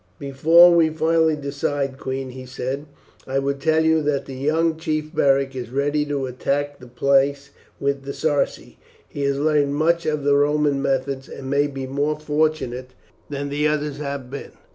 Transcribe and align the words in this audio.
"Before 0.17 0.71
we 0.73 0.89
finally 0.89 1.35
decide, 1.35 1.99
queen," 1.99 2.31
he 2.31 2.47
said, 2.47 2.87
"I 3.27 3.37
would 3.37 3.61
tell 3.61 3.85
you 3.85 4.01
that 4.01 4.25
the 4.25 4.33
young 4.33 4.75
chief 4.77 5.13
Beric 5.13 5.55
is 5.55 5.69
ready 5.69 6.05
to 6.05 6.25
attack 6.25 6.79
the 6.79 6.87
place 6.87 7.51
with 7.79 8.01
the 8.03 8.11
Sarci. 8.11 8.79
He 9.07 9.21
has 9.25 9.37
learned 9.37 9.75
much 9.75 10.07
of 10.07 10.23
the 10.23 10.35
Roman 10.35 10.81
methods, 10.81 11.29
and 11.29 11.51
may 11.51 11.67
be 11.67 11.85
more 11.85 12.19
fortunate 12.19 12.95
than 13.29 13.49
the 13.49 13.67
others 13.67 13.97
have 13.97 14.31
been. 14.31 14.53